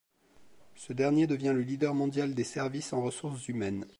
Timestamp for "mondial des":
1.93-2.43